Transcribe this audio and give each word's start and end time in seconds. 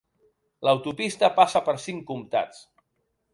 L'autopista 0.67 1.29
passa 1.35 1.61
per 1.69 1.77
cinc 1.85 2.03
comtats. 2.09 2.65